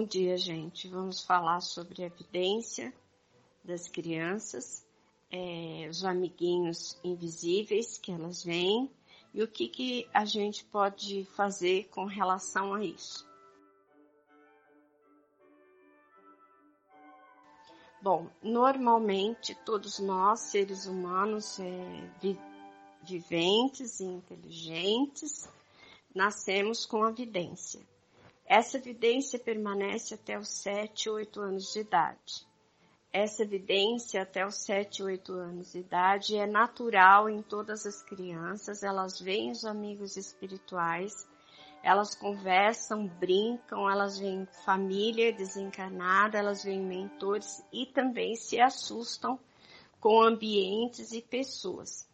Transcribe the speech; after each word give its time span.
Bom 0.00 0.06
dia, 0.06 0.38
gente. 0.38 0.86
Vamos 0.86 1.24
falar 1.24 1.60
sobre 1.60 2.04
a 2.04 2.06
evidência 2.06 2.94
das 3.64 3.88
crianças, 3.88 4.86
é, 5.28 5.88
os 5.90 6.04
amiguinhos 6.04 6.96
invisíveis 7.02 7.98
que 7.98 8.12
elas 8.12 8.44
veem 8.44 8.88
e 9.34 9.42
o 9.42 9.48
que, 9.48 9.66
que 9.66 10.08
a 10.14 10.24
gente 10.24 10.64
pode 10.66 11.24
fazer 11.34 11.88
com 11.88 12.04
relação 12.04 12.74
a 12.74 12.84
isso. 12.84 13.28
Bom, 18.00 18.30
normalmente 18.40 19.52
todos 19.64 19.98
nós, 19.98 20.38
seres 20.38 20.86
humanos 20.86 21.58
é, 21.58 22.12
vi 22.22 22.38
viventes 23.02 23.98
e 23.98 24.04
inteligentes, 24.04 25.48
nascemos 26.14 26.86
com 26.86 27.02
a 27.02 27.10
vidência. 27.10 27.84
Essa 28.50 28.78
evidência 28.78 29.38
permanece 29.38 30.14
até 30.14 30.38
os 30.38 30.48
7, 30.48 31.10
8 31.10 31.38
anos 31.38 31.70
de 31.70 31.80
idade. 31.80 32.48
Essa 33.12 33.42
evidência 33.42 34.22
até 34.22 34.46
os 34.46 34.54
7, 34.64 35.02
8 35.02 35.34
anos 35.34 35.72
de 35.72 35.80
idade 35.80 36.34
é 36.34 36.46
natural 36.46 37.28
em 37.28 37.42
todas 37.42 37.84
as 37.84 38.02
crianças, 38.02 38.82
elas 38.82 39.20
veem 39.20 39.50
os 39.50 39.66
amigos 39.66 40.16
espirituais, 40.16 41.28
elas 41.82 42.14
conversam, 42.14 43.06
brincam, 43.06 43.88
elas 43.88 44.18
veem 44.18 44.46
família 44.64 45.30
desencarnada, 45.30 46.38
elas 46.38 46.64
veem 46.64 46.80
mentores 46.80 47.62
e 47.70 47.84
também 47.84 48.34
se 48.34 48.58
assustam 48.58 49.38
com 50.00 50.22
ambientes 50.22 51.12
e 51.12 51.20
pessoas. 51.20 52.07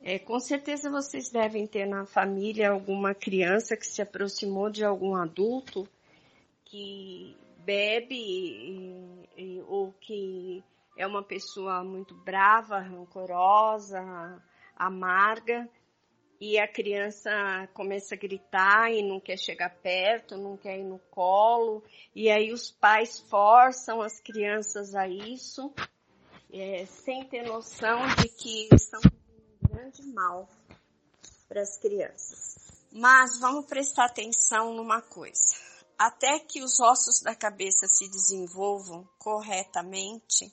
É, 0.00 0.18
com 0.18 0.38
certeza 0.38 0.90
vocês 0.90 1.28
devem 1.28 1.66
ter 1.66 1.86
na 1.86 2.06
família 2.06 2.70
alguma 2.70 3.14
criança 3.14 3.76
que 3.76 3.86
se 3.86 4.00
aproximou 4.00 4.70
de 4.70 4.84
algum 4.84 5.14
adulto 5.16 5.88
que 6.64 7.36
bebe 7.58 8.14
e, 8.14 9.28
e, 9.36 9.60
ou 9.66 9.92
que 10.00 10.62
é 10.96 11.06
uma 11.06 11.22
pessoa 11.22 11.82
muito 11.82 12.14
brava, 12.14 12.78
rancorosa, 12.78 14.00
amarga, 14.76 15.68
e 16.40 16.58
a 16.58 16.68
criança 16.68 17.30
começa 17.74 18.14
a 18.14 18.18
gritar 18.18 18.92
e 18.92 19.02
não 19.02 19.18
quer 19.18 19.36
chegar 19.36 19.70
perto, 19.70 20.36
não 20.36 20.56
quer 20.56 20.78
ir 20.78 20.84
no 20.84 20.98
colo, 21.10 21.82
e 22.14 22.30
aí 22.30 22.52
os 22.52 22.70
pais 22.70 23.18
forçam 23.28 24.00
as 24.00 24.20
crianças 24.20 24.94
a 24.94 25.08
isso, 25.08 25.72
é, 26.52 26.86
sem 26.86 27.24
ter 27.24 27.42
noção 27.42 28.06
de 28.16 28.28
que 28.28 28.68
estão 28.72 29.00
grande 29.78 30.02
mal 30.12 30.48
para 31.48 31.62
as 31.62 31.78
crianças. 31.78 32.56
Mas 32.90 33.38
vamos 33.38 33.66
prestar 33.66 34.06
atenção 34.06 34.74
numa 34.74 35.00
coisa. 35.00 35.54
Até 35.96 36.40
que 36.40 36.62
os 36.62 36.80
ossos 36.80 37.20
da 37.20 37.34
cabeça 37.34 37.86
se 37.86 38.08
desenvolvam 38.08 39.08
corretamente, 39.18 40.52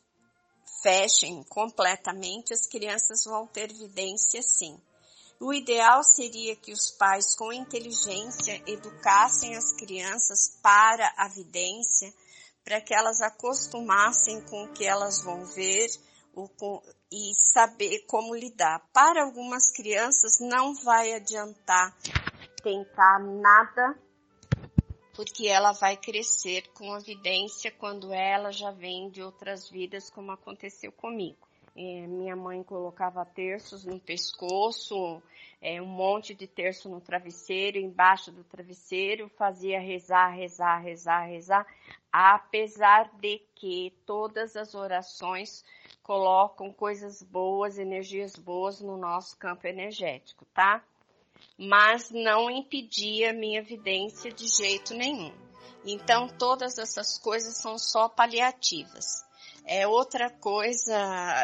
fechem 0.84 1.44
completamente, 1.44 2.54
as 2.54 2.68
crianças 2.68 3.24
vão 3.26 3.48
ter 3.48 3.74
vidência 3.74 4.44
sim. 4.44 4.80
O 5.40 5.54
ideal 5.54 6.04
seria 6.04 6.56
que 6.56 6.72
os 6.72 6.92
pais, 6.92 7.36
com 7.36 7.52
inteligência, 7.52 8.62
educassem 8.68 9.56
as 9.56 9.74
crianças 9.74 10.58
para 10.62 11.14
a 11.18 11.28
vidência, 11.28 12.14
para 12.64 12.80
que 12.80 12.94
elas 12.94 13.22
acostumassem 13.22 14.42
com 14.42 14.64
o 14.64 14.74
que 14.74 14.86
elas 14.86 15.22
vão 15.22 15.46
ver, 15.46 15.90
e 17.12 17.34
saber 17.34 18.06
como 18.08 18.36
lidar. 18.36 18.82
Para 18.94 19.24
algumas 19.24 19.72
crianças 19.72 20.40
não 20.40 20.74
vai 20.76 21.14
adiantar 21.14 21.96
tentar 22.66 23.20
nada, 23.20 23.96
porque 25.16 25.48
ela 25.48 25.72
vai 25.74 25.96
crescer 25.96 26.68
com 26.74 26.98
evidência 26.98 27.72
quando 27.72 28.12
ela 28.12 28.52
já 28.52 28.72
vem 28.72 29.08
de 29.12 29.22
outras 29.22 29.70
vidas, 29.70 30.10
como 30.10 30.32
aconteceu 30.32 30.92
comigo. 30.92 31.38
É, 31.78 32.08
minha 32.08 32.36
mãe 32.36 32.64
colocava 32.64 33.24
terços 33.24 33.86
no 33.86 34.00
pescoço, 34.00 35.22
é, 35.62 35.80
um 35.80 35.86
monte 35.86 36.34
de 36.34 36.48
terço 36.48 36.90
no 36.90 37.00
travesseiro, 37.00 37.78
embaixo 37.78 38.32
do 38.32 38.44
travesseiro, 38.44 39.30
fazia 39.38 39.80
rezar, 39.80 40.30
rezar, 40.30 40.80
rezar, 40.80 41.26
rezar, 41.26 41.68
apesar 42.18 43.12
de 43.20 43.42
que 43.56 43.94
todas 44.06 44.56
as 44.56 44.74
orações 44.74 45.66
colocam 46.02 46.72
coisas 46.72 47.22
boas, 47.22 47.78
energias 47.78 48.38
boas 48.38 48.80
no 48.80 48.96
nosso 48.96 49.36
campo 49.38 49.68
energético, 49.68 50.46
tá? 50.54 50.82
Mas 51.58 52.12
não 52.12 52.50
impedia 52.50 53.34
minha 53.34 53.60
evidência 53.60 54.32
de 54.32 54.48
jeito 54.48 54.94
nenhum. 54.94 55.34
Então, 55.84 56.30
todas 56.30 56.78
essas 56.78 57.20
coisas 57.20 57.58
são 57.58 57.78
só 57.78 58.08
paliativas. 58.08 59.25
É 59.68 59.88
outra 59.88 60.30
coisa, 60.30 60.96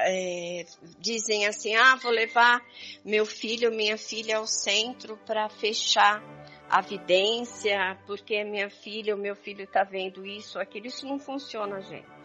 é, 0.06 0.66
dizem 1.00 1.48
assim, 1.48 1.76
ah, 1.76 1.96
vou 1.96 2.12
levar 2.12 2.64
meu 3.04 3.26
filho, 3.26 3.72
minha 3.72 3.98
filha 3.98 4.38
ao 4.38 4.46
centro 4.46 5.18
para 5.26 5.50
fechar 5.50 6.22
a 6.70 6.82
vidência, 6.82 8.00
porque 8.06 8.44
minha 8.44 8.70
filha, 8.70 9.16
o 9.16 9.18
meu 9.18 9.36
filho 9.36 9.64
está 9.64 9.84
vendo 9.84 10.26
isso, 10.26 10.60
aquilo. 10.60 10.86
Isso 10.86 11.06
não 11.08 11.18
funciona, 11.18 11.82
gente 11.82 12.22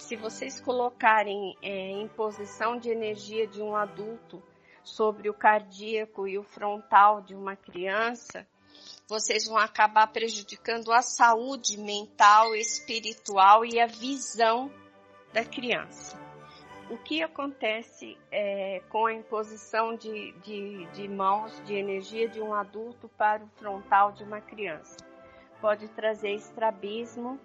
se 0.00 0.16
vocês 0.16 0.58
colocarem 0.58 1.56
é, 1.62 1.90
em 1.90 2.08
posição 2.08 2.78
de 2.78 2.90
energia 2.90 3.46
de 3.46 3.62
um 3.62 3.76
adulto 3.76 4.42
sobre 4.82 5.28
o 5.28 5.34
cardíaco 5.34 6.26
e 6.26 6.38
o 6.38 6.42
frontal 6.42 7.20
de 7.20 7.34
uma 7.34 7.54
criança, 7.54 8.46
vocês 9.06 9.46
vão 9.46 9.58
acabar 9.58 10.06
prejudicando 10.06 10.90
a 10.90 11.02
saúde 11.02 11.76
mental, 11.76 12.54
espiritual 12.54 13.64
e 13.64 13.78
a 13.78 13.86
visão 13.86 14.72
da 15.32 15.44
criança. 15.44 16.18
O 16.90 16.98
que 16.98 17.22
acontece 17.22 18.18
é, 18.32 18.82
com 18.88 19.06
a 19.06 19.12
imposição 19.12 19.94
de, 19.94 20.32
de, 20.40 20.86
de 20.86 21.08
mãos 21.08 21.62
de 21.64 21.74
energia 21.76 22.28
de 22.28 22.40
um 22.40 22.52
adulto 22.52 23.08
para 23.10 23.44
o 23.44 23.48
frontal 23.50 24.10
de 24.10 24.24
uma 24.24 24.40
criança? 24.40 24.96
Pode 25.60 25.86
trazer 25.90 26.32
estrabismo, 26.32 27.38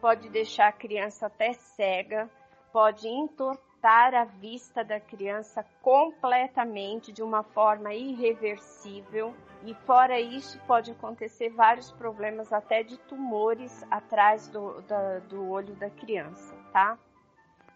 pode 0.00 0.30
deixar 0.30 0.68
a 0.68 0.72
criança 0.72 1.26
até 1.26 1.52
cega, 1.52 2.30
pode 2.72 3.06
entortar 3.06 4.14
a 4.14 4.24
vista 4.24 4.82
da 4.82 4.98
criança 4.98 5.66
completamente 5.82 7.12
de 7.12 7.22
uma 7.22 7.42
forma 7.42 7.92
irreversível. 7.92 9.34
E 9.66 9.74
fora 9.74 10.18
isso, 10.18 10.58
pode 10.66 10.92
acontecer 10.92 11.50
vários 11.50 11.92
problemas 11.92 12.54
até 12.54 12.82
de 12.82 12.96
tumores 13.00 13.84
atrás 13.90 14.48
do, 14.48 14.80
da, 14.82 15.18
do 15.18 15.46
olho 15.50 15.74
da 15.74 15.90
criança, 15.90 16.54
tá? 16.72 16.96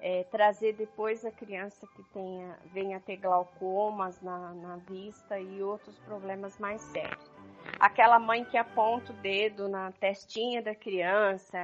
É, 0.04 0.24
trazer 0.24 0.72
depois 0.72 1.24
a 1.24 1.30
criança 1.30 1.86
que 1.94 2.02
tenha, 2.12 2.58
venha 2.72 2.98
ter 2.98 3.18
glaucomas 3.18 4.20
na, 4.20 4.52
na 4.52 4.76
vista 4.78 5.38
e 5.38 5.62
outros 5.62 5.96
problemas 6.00 6.58
mais 6.58 6.80
sérios. 6.80 7.30
Aquela 7.78 8.18
mãe 8.18 8.44
que 8.44 8.56
aponta 8.56 9.12
o 9.12 9.16
dedo 9.16 9.68
na 9.68 9.92
testinha 9.92 10.60
da 10.60 10.74
criança 10.74 11.56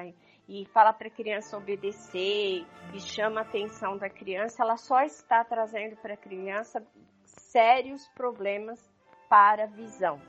e 0.49 0.65
fala 0.67 0.93
para 0.93 1.09
a 1.09 1.11
criança 1.11 1.57
obedecer 1.57 2.65
e 2.95 3.01
chama 3.01 3.41
a 3.41 3.43
atenção 3.43 3.99
da 3.99 4.09
criança, 4.09 4.63
ela 4.63 4.77
só 4.77 5.03
está 5.03 5.45
trazendo 5.45 5.97
para 5.97 6.15
a 6.15 6.17
criança 6.17 6.83
sérios 7.25 8.09
problemas 8.15 8.81
para 9.29 9.65
a 9.65 9.67
visão. 9.67 10.21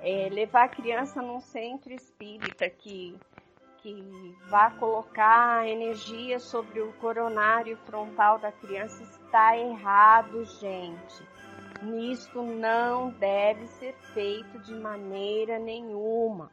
É, 0.00 0.28
levar 0.30 0.64
a 0.64 0.68
criança 0.68 1.22
num 1.22 1.40
centro 1.40 1.92
espírita 1.92 2.68
que, 2.68 3.18
que 3.82 4.36
vá 4.48 4.70
colocar 4.70 5.66
energia 5.66 6.38
sobre 6.38 6.80
o 6.80 6.92
coronário 6.94 7.76
frontal 7.84 8.38
da 8.38 8.52
criança 8.52 9.02
está 9.02 9.56
errado, 9.56 10.44
gente. 10.44 11.36
Isto 12.10 12.42
não 12.42 13.10
deve 13.10 13.66
ser 13.66 13.94
feito 14.14 14.58
de 14.60 14.74
maneira 14.74 15.58
nenhuma. 15.58 16.50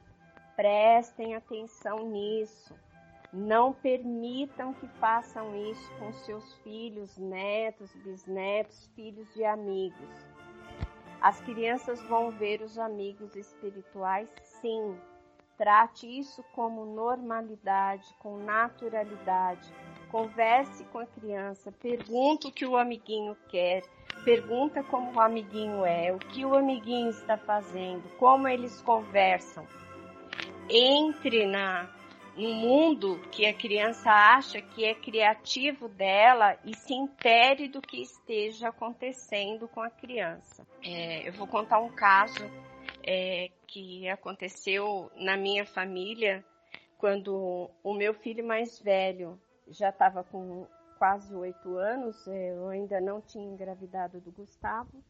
Prestem 0.56 1.35
atenção 1.35 2.09
nisso. 2.09 2.75
Não 3.31 3.74
permitam 3.74 4.74
que 4.74 4.88
façam 5.00 5.56
isso 5.71 5.92
com 5.97 6.13
seus 6.13 6.53
filhos, 6.56 7.18
netos, 7.18 7.92
bisnetos, 7.95 8.88
filhos 8.95 9.33
de 9.33 9.44
amigos. 9.44 10.27
As 11.19 11.39
crianças 11.42 12.01
vão 12.03 12.30
ver 12.31 12.62
os 12.62 12.77
amigos 12.77 13.36
espirituais, 13.36 14.30
sim. 14.62 14.95
Trate 15.57 16.07
isso 16.07 16.44
como 16.53 16.85
normalidade, 16.85 18.05
com 18.19 18.38
naturalidade. 18.38 19.71
Converse 20.09 20.83
com 20.85 21.00
a 21.00 21.05
criança, 21.05 21.71
pergunta 21.71 22.47
o 22.47 22.51
que 22.51 22.65
o 22.65 22.77
amiguinho 22.77 23.35
quer, 23.50 23.83
pergunta 24.23 24.83
como 24.83 25.11
o 25.13 25.19
amiguinho 25.19 25.83
é, 25.85 26.11
o 26.11 26.19
que 26.19 26.45
o 26.45 26.55
amiguinho 26.55 27.09
está 27.09 27.35
fazendo, 27.35 28.03
como 28.17 28.47
eles 28.47 28.79
conversam. 28.81 29.65
Entre 30.69 31.47
na 31.47 31.89
um 32.35 32.53
mundo 32.53 33.19
que 33.31 33.45
a 33.45 33.53
criança 33.53 34.09
acha 34.09 34.59
que 34.61 34.83
é 34.83 34.95
criativo 34.95 35.88
dela 35.88 36.57
e 36.65 36.75
se 36.75 36.94
intere 36.94 37.67
do 37.67 37.81
que 37.81 38.01
esteja 38.01 38.69
acontecendo 38.69 39.67
com 39.67 39.81
a 39.81 39.89
criança. 39.89 40.65
É, 40.83 41.27
eu 41.27 41.33
vou 41.33 41.45
contar 41.45 41.79
um 41.79 41.89
caso 41.89 42.44
é, 43.03 43.51
que 43.73 44.07
aconteceu 44.07 45.11
na 45.15 45.35
minha 45.35 45.65
família 45.65 46.45
quando 46.99 47.71
o 47.83 47.93
meu 47.95 48.13
filho 48.13 48.45
mais 48.45 48.79
velho 48.79 49.39
já 49.67 49.89
estava 49.89 50.23
com 50.23 50.67
quase 50.99 51.33
oito 51.33 51.75
anos, 51.75 52.27
é, 52.27 52.51
eu 52.55 52.69
ainda 52.69 53.01
não 53.01 53.19
tinha 53.19 53.43
engravidado 53.43 54.21
do 54.21 54.31
Gustavo, 54.31 55.03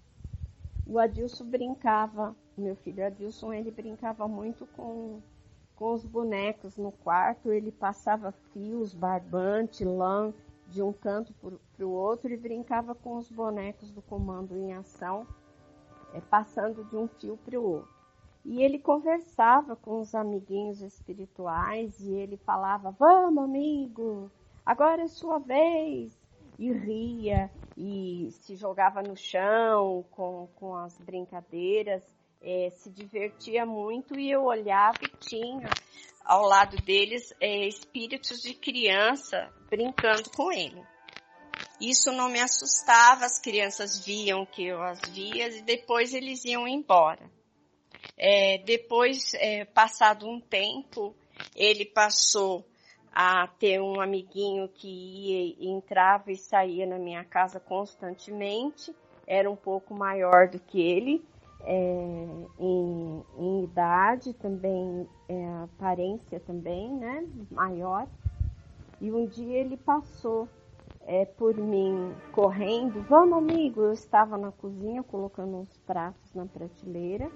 o 0.87 0.97
Adilson 0.97 1.43
brincava, 1.45 2.33
meu 2.57 2.75
filho 2.77 3.05
Adilson, 3.05 3.51
ele 3.51 3.69
brincava 3.69 4.29
muito 4.29 4.65
com, 4.67 5.21
com 5.75 5.93
os 5.93 6.05
bonecos 6.05 6.77
no 6.77 6.91
quarto, 6.91 7.51
ele 7.51 7.71
passava 7.71 8.31
fios, 8.53 8.93
barbante, 8.93 9.83
lã 9.83 10.33
de 10.69 10.81
um 10.81 10.93
canto 10.93 11.33
para 11.33 11.85
o 11.85 11.91
outro 11.91 12.31
e 12.31 12.37
brincava 12.37 12.95
com 12.95 13.17
os 13.17 13.29
bonecos 13.29 13.91
do 13.91 14.01
comando 14.01 14.55
em 14.55 14.73
ação, 14.73 15.27
é, 16.13 16.21
passando 16.21 16.85
de 16.85 16.95
um 16.95 17.09
fio 17.09 17.37
para 17.45 17.59
o 17.59 17.63
outro. 17.63 17.92
E 18.45 18.61
ele 18.61 18.77
conversava 18.77 19.75
com 19.75 19.99
os 19.99 20.13
amiguinhos 20.13 20.81
espirituais 20.81 21.99
e 21.99 22.11
ele 22.11 22.37
falava: 22.37 22.91
Vamos, 22.91 23.43
amigo, 23.43 24.31
agora 24.65 25.03
é 25.03 25.07
sua 25.07 25.39
vez. 25.39 26.21
E 26.59 26.71
ria 26.71 27.49
e 27.75 28.29
se 28.31 28.55
jogava 28.55 29.01
no 29.01 29.15
chão 29.15 30.05
com, 30.11 30.47
com 30.55 30.75
as 30.75 30.97
brincadeiras, 30.99 32.03
é, 32.41 32.69
se 32.69 32.91
divertia 32.91 33.65
muito 33.65 34.19
e 34.19 34.29
eu 34.29 34.43
olhava 34.43 34.99
e 35.01 35.09
tinha 35.19 35.69
ao 36.23 36.43
lado 36.43 36.77
deles 36.83 37.33
é, 37.39 37.67
espíritos 37.67 38.41
de 38.41 38.53
criança 38.53 39.51
brincando 39.69 40.29
com 40.29 40.51
ele. 40.51 40.83
Isso 41.81 42.11
não 42.11 42.29
me 42.29 42.39
assustava, 42.39 43.25
as 43.25 43.39
crianças 43.39 44.05
viam 44.05 44.45
que 44.45 44.65
eu 44.65 44.81
as 44.81 45.09
via 45.09 45.47
e 45.47 45.61
depois 45.63 46.13
eles 46.13 46.45
iam 46.45 46.67
embora. 46.67 47.29
É, 48.17 48.59
depois, 48.59 49.33
é, 49.35 49.65
passado 49.65 50.27
um 50.27 50.39
tempo, 50.39 51.15
ele 51.55 51.85
passou 51.85 52.65
a 53.11 53.47
ter 53.59 53.79
um 53.81 53.99
amiguinho 54.01 54.67
que 54.67 54.87
ia, 54.87 55.69
entrava 55.69 56.31
e 56.31 56.37
saía 56.37 56.85
na 56.85 56.97
minha 56.97 57.23
casa 57.23 57.59
constantemente, 57.59 58.95
era 59.27 59.49
um 59.49 59.55
pouco 59.55 59.93
maior 59.93 60.47
do 60.47 60.59
que 60.59 60.81
ele, 60.81 61.23
é, 61.61 62.27
em, 62.59 63.23
em, 63.37 63.63
idade 63.63 64.33
também, 64.33 65.07
é, 65.29 65.47
aparência 65.63 66.39
também, 66.39 66.91
né, 66.91 67.25
maior. 67.51 68.07
E 68.99 69.11
um 69.11 69.25
dia 69.25 69.59
ele 69.59 69.77
passou 69.77 70.47
é, 71.05 71.25
por 71.25 71.55
mim 71.55 72.13
correndo, 72.31 73.01
vamos 73.03 73.37
amigo, 73.37 73.81
eu 73.81 73.93
estava 73.93 74.37
na 74.37 74.51
cozinha 74.51 75.03
colocando 75.03 75.57
uns 75.57 75.77
pratos 75.85 76.33
na 76.33 76.45
prateleira 76.45 77.29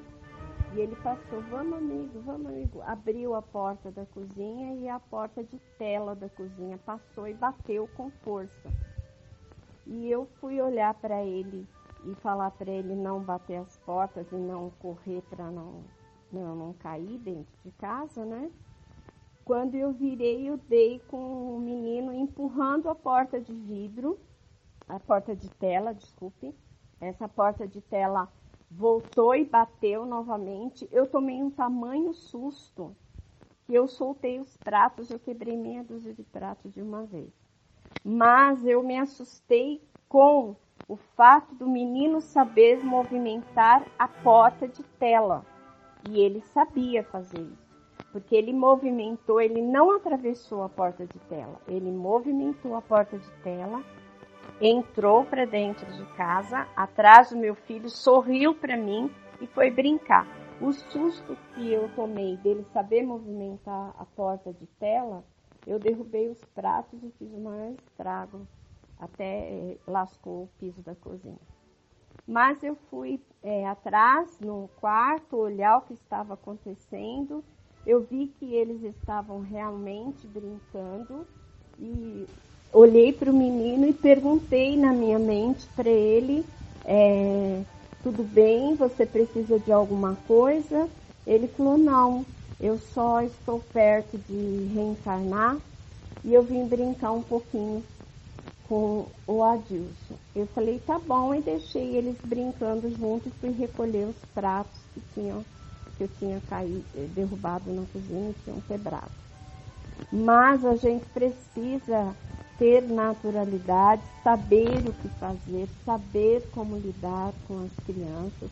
e 0.73 0.79
ele 0.79 0.95
passou, 0.97 1.41
vamos 1.49 1.77
amigo, 1.77 2.21
vamos 2.21 2.47
amigo. 2.47 2.81
Abriu 2.81 3.35
a 3.35 3.41
porta 3.41 3.91
da 3.91 4.05
cozinha 4.05 4.75
e 4.75 4.89
a 4.89 4.99
porta 4.99 5.43
de 5.43 5.59
tela 5.77 6.15
da 6.15 6.29
cozinha 6.29 6.77
passou 6.79 7.27
e 7.27 7.33
bateu 7.33 7.87
com 7.95 8.11
força. 8.23 8.71
E 9.85 10.09
eu 10.09 10.27
fui 10.39 10.61
olhar 10.61 10.93
para 10.95 11.23
ele 11.23 11.67
e 12.05 12.13
falar 12.15 12.51
para 12.51 12.69
ele 12.69 12.95
não 12.95 13.21
bater 13.21 13.57
as 13.57 13.77
portas 13.77 14.31
e 14.31 14.35
não 14.35 14.69
correr 14.79 15.21
para 15.29 15.49
não, 15.49 15.83
não, 16.31 16.55
não 16.55 16.73
cair 16.73 17.17
dentro 17.19 17.53
de 17.63 17.71
casa, 17.71 18.25
né? 18.25 18.51
Quando 19.45 19.75
eu 19.75 19.93
virei, 19.93 20.49
eu 20.49 20.57
dei 20.57 20.99
com 21.07 21.55
o 21.55 21.59
menino 21.59 22.13
empurrando 22.13 22.89
a 22.89 22.95
porta 22.95 23.39
de 23.39 23.53
vidro, 23.53 24.19
a 24.89 24.99
porta 24.99 25.33
de 25.33 25.49
tela, 25.51 25.93
desculpe. 25.93 26.53
Essa 26.99 27.29
porta 27.29 27.65
de 27.65 27.79
tela 27.79 28.27
voltou 28.69 29.35
e 29.35 29.45
bateu 29.45 30.05
novamente. 30.05 30.87
Eu 30.91 31.07
tomei 31.07 31.41
um 31.41 31.49
tamanho 31.49 32.13
susto 32.13 32.95
que 33.65 33.73
eu 33.73 33.87
soltei 33.87 34.39
os 34.39 34.55
pratos, 34.57 35.09
eu 35.09 35.19
quebrei 35.19 35.57
meia 35.57 35.83
dúzia 35.83 36.13
de 36.13 36.23
pratos 36.23 36.73
de 36.73 36.81
uma 36.81 37.03
vez. 37.03 37.33
Mas 38.03 38.65
eu 38.65 38.81
me 38.81 38.97
assustei 38.97 39.81
com 40.07 40.55
o 40.87 40.95
fato 40.95 41.53
do 41.55 41.67
menino 41.67 42.21
saber 42.21 42.83
movimentar 42.83 43.85
a 43.99 44.07
porta 44.07 44.67
de 44.67 44.81
tela. 44.97 45.45
E 46.09 46.19
ele 46.19 46.39
sabia 46.39 47.03
fazer 47.03 47.41
isso. 47.41 47.67
Porque 48.13 48.33
ele 48.35 48.53
movimentou, 48.53 49.41
ele 49.41 49.61
não 49.61 49.91
atravessou 49.91 50.63
a 50.63 50.69
porta 50.69 51.05
de 51.05 51.19
tela, 51.27 51.59
ele 51.67 51.91
movimentou 51.91 52.75
a 52.75 52.81
porta 52.81 53.17
de 53.17 53.29
tela 53.43 53.83
entrou 54.59 55.23
para 55.25 55.45
dentro 55.45 55.85
de 55.93 56.05
casa, 56.15 56.67
atrás 56.75 57.29
do 57.29 57.37
meu 57.37 57.55
filho, 57.55 57.89
sorriu 57.89 58.55
para 58.55 58.75
mim 58.75 59.11
e 59.39 59.47
foi 59.47 59.69
brincar. 59.69 60.25
O 60.59 60.73
susto 60.73 61.37
que 61.53 61.71
eu 61.71 61.89
tomei 61.95 62.35
dele 62.37 62.63
saber 62.73 63.03
movimentar 63.03 63.93
a 63.97 64.05
porta 64.05 64.51
de 64.51 64.65
tela, 64.79 65.23
eu 65.67 65.77
derrubei 65.77 66.29
os 66.29 66.43
pratos 66.55 67.03
e 67.03 67.11
fiz 67.11 67.31
o 67.31 67.37
maior 67.37 67.73
estrago, 67.73 68.47
até 68.99 69.49
eh, 69.51 69.77
lascou 69.85 70.43
o 70.43 70.49
piso 70.59 70.81
da 70.81 70.95
cozinha. 70.95 71.37
Mas 72.27 72.63
eu 72.63 72.75
fui 72.89 73.21
é, 73.43 73.67
atrás, 73.67 74.39
no 74.39 74.69
quarto, 74.79 75.37
olhar 75.37 75.77
o 75.77 75.81
que 75.81 75.93
estava 75.93 76.33
acontecendo. 76.33 77.43
Eu 77.85 78.01
vi 78.01 78.27
que 78.27 78.53
eles 78.53 78.83
estavam 78.83 79.39
realmente 79.39 80.27
brincando 80.27 81.25
e 81.79 82.25
olhei 82.77 83.11
para 83.11 83.31
o 83.31 83.35
menino 83.35 83.87
e 83.87 83.93
perguntei 83.93 84.77
na 84.77 84.93
minha 84.93 85.19
mente 85.19 85.67
para 85.75 85.89
ele: 85.89 86.45
é, 86.85 87.61
tudo 88.03 88.23
bem? 88.23 88.75
Você 88.75 89.05
precisa 89.05 89.59
de 89.59 89.71
alguma 89.71 90.15
coisa? 90.27 90.89
Ele 91.25 91.47
falou: 91.47 91.77
não, 91.77 92.25
eu 92.59 92.77
só 92.77 93.21
estou 93.21 93.59
perto 93.59 94.17
de 94.17 94.73
reencarnar 94.73 95.57
e 96.23 96.33
eu 96.33 96.43
vim 96.43 96.65
brincar 96.65 97.11
um 97.11 97.21
pouquinho 97.21 97.83
com 98.67 99.05
o 99.25 99.43
Adilson. 99.43 100.15
Eu 100.35 100.45
falei: 100.47 100.79
tá 100.79 100.99
bom, 100.99 101.33
e 101.33 101.41
deixei 101.41 101.95
eles 101.95 102.17
brincando 102.23 102.89
junto 102.95 103.27
e 103.27 103.31
fui 103.39 103.51
recolher 103.51 104.07
os 104.07 104.17
pratos 104.33 104.79
que 104.93 105.01
tinham 105.13 105.43
que 105.97 106.03
eu 106.03 106.07
tinha 106.19 106.39
caído, 106.47 106.85
derrubado 107.15 107.73
na 107.73 107.83
cozinha 107.91 108.29
e 108.29 108.43
tinham 108.43 108.61
quebrado. 108.61 109.09
Mas 110.11 110.63
a 110.63 110.75
gente 110.75 111.03
precisa 111.07 112.15
ter 112.57 112.81
naturalidade, 112.81 114.01
saber 114.23 114.79
o 114.87 114.93
que 114.93 115.07
fazer, 115.19 115.69
saber 115.85 116.49
como 116.51 116.75
lidar 116.77 117.33
com 117.47 117.63
as 117.65 117.71
crianças, 117.85 118.49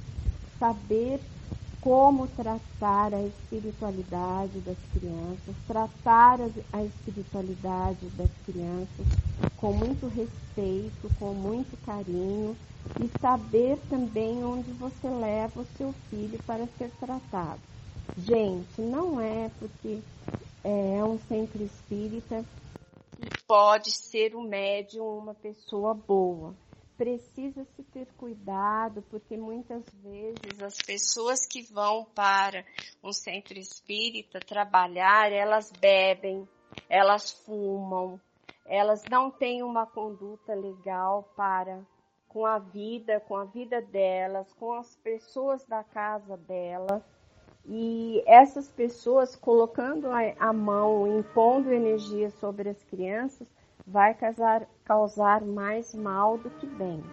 saber 0.59 1.19
como 1.81 2.27
tratar 2.27 3.13
a 3.13 3.21
espiritualidade 3.21 4.59
das 4.61 4.77
crianças, 4.93 5.55
tratar 5.67 6.39
a 6.73 6.83
espiritualidade 6.83 8.05
das 8.17 8.29
crianças 8.45 9.05
com 9.57 9.71
muito 9.71 10.07
respeito, 10.07 11.09
com 11.19 11.33
muito 11.33 11.77
carinho 11.85 12.55
e 12.99 13.07
saber 13.19 13.77
também 13.89 14.43
onde 14.43 14.71
você 14.71 15.07
leva 15.07 15.61
o 15.61 15.65
seu 15.77 15.93
filho 16.09 16.39
para 16.45 16.65
ser 16.77 16.89
tratado. 16.99 17.59
Gente, 18.17 18.81
não 18.81 19.19
é 19.19 19.49
porque 19.59 19.99
é 20.63 21.03
um 21.03 21.19
centro 21.27 21.61
espírita 21.61 22.43
pode 23.47 23.91
ser 23.91 24.35
o 24.35 24.41
médium 24.41 25.17
uma 25.17 25.33
pessoa 25.33 25.93
boa. 25.93 26.55
Precisa 26.97 27.65
se 27.75 27.83
ter 27.83 28.07
cuidado, 28.13 29.01
porque 29.09 29.35
muitas 29.35 29.83
vezes 30.01 30.61
as 30.61 30.77
pessoas 30.77 31.45
que 31.45 31.61
vão 31.61 32.05
para 32.05 32.65
um 33.03 33.11
centro 33.11 33.59
espírita 33.59 34.39
trabalhar, 34.39 35.31
elas 35.31 35.71
bebem, 35.71 36.47
elas 36.89 37.31
fumam, 37.31 38.19
elas 38.65 39.03
não 39.11 39.29
têm 39.29 39.61
uma 39.61 39.85
conduta 39.85 40.53
legal 40.53 41.23
para 41.35 41.85
com 42.29 42.45
a 42.45 42.59
vida, 42.59 43.19
com 43.21 43.35
a 43.37 43.45
vida 43.45 43.81
delas, 43.81 44.51
com 44.53 44.73
as 44.73 44.95
pessoas 44.97 45.65
da 45.65 45.83
casa 45.83 46.35
delas. 46.37 47.03
E 47.67 48.23
essas 48.27 48.69
pessoas 48.69 49.35
colocando 49.35 50.07
a, 50.39 50.53
mão, 50.53 51.17
impondo 51.17 51.73
energia 51.73 52.29
sobre 52.29 52.69
as 52.69 52.83
crianças, 52.83 53.47
vai 53.87 54.13
causar, 54.13 54.67
causar 54.83 55.43
mais 55.43 55.93
mal 55.95 56.37
do 56.37 56.49
que 56.51 56.67
bem. 56.67 57.03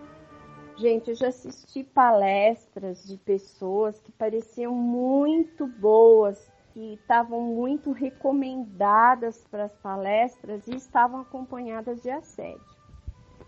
Gente, 0.77 1.11
eu 1.11 1.17
já 1.17 1.29
assisti 1.29 1.83
palestras 1.83 3.03
de 3.05 3.17
pessoas 3.17 3.99
que 4.01 4.13
pareciam 4.13 4.75
muito 4.75 5.67
boas, 5.67 6.51
que 6.73 6.95
estavam 6.95 7.41
muito 7.41 7.93
recomendadas 7.93 9.47
para 9.51 9.65
as 9.65 9.77
palestras 9.77 10.67
e 10.67 10.75
estavam 10.75 11.21
acompanhadas 11.21 12.03
de 12.03 12.11
assédio. 12.11 12.61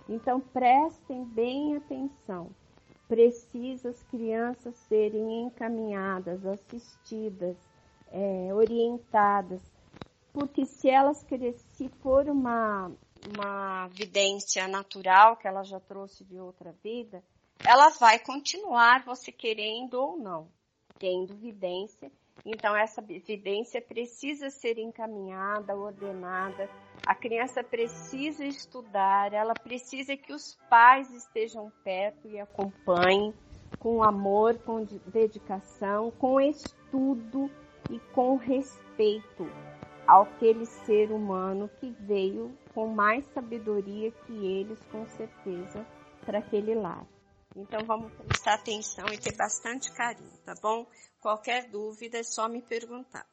Então 0.08 0.40
prestem 0.40 1.24
bem 1.24 1.76
atenção 1.76 2.50
precisa 3.08 3.90
as 3.90 4.02
crianças 4.04 4.74
serem 4.88 5.42
encaminhadas, 5.42 6.44
assistidas, 6.46 7.56
é, 8.10 8.54
orientadas, 8.54 9.62
porque 10.32 10.64
se 10.66 10.88
elas 10.88 11.24
se 11.74 11.88
for 12.00 12.28
uma, 12.28 12.90
uma 13.34 13.88
vidência 13.88 14.66
natural 14.66 15.36
que 15.36 15.46
ela 15.46 15.62
já 15.62 15.80
trouxe 15.80 16.24
de 16.24 16.38
outra 16.38 16.72
vida, 16.82 17.22
ela 17.66 17.88
vai 17.90 18.18
continuar, 18.18 19.04
você 19.04 19.30
querendo 19.30 19.94
ou 19.94 20.18
não, 20.18 20.48
tendo 20.98 21.34
vidência 21.34 22.10
Então, 22.44 22.76
essa 22.76 23.04
evidência 23.08 23.80
precisa 23.80 24.50
ser 24.50 24.78
encaminhada, 24.78 25.76
ordenada. 25.76 26.68
A 27.06 27.14
criança 27.14 27.62
precisa 27.62 28.44
estudar, 28.44 29.32
ela 29.32 29.54
precisa 29.54 30.16
que 30.16 30.32
os 30.32 30.58
pais 30.68 31.10
estejam 31.12 31.70
perto 31.82 32.28
e 32.28 32.38
acompanhem 32.38 33.34
com 33.78 34.02
amor, 34.02 34.58
com 34.58 34.84
dedicação, 35.06 36.10
com 36.12 36.40
estudo 36.40 37.50
e 37.90 37.98
com 38.14 38.36
respeito 38.36 39.46
aquele 40.06 40.66
ser 40.66 41.10
humano 41.10 41.70
que 41.80 41.90
veio 42.00 42.56
com 42.74 42.88
mais 42.88 43.24
sabedoria 43.26 44.10
que 44.10 44.32
eles, 44.32 44.78
com 44.90 45.06
certeza, 45.06 45.86
para 46.24 46.38
aquele 46.38 46.74
lar. 46.74 47.06
Então 47.56 47.84
vamos 47.84 48.12
prestar 48.14 48.54
atenção 48.54 49.12
e 49.12 49.18
ter 49.18 49.36
bastante 49.36 49.90
carinho, 49.92 50.36
tá 50.44 50.54
bom? 50.60 50.86
Qualquer 51.20 51.70
dúvida 51.70 52.18
é 52.18 52.22
só 52.24 52.48
me 52.48 52.60
perguntar. 52.60 53.26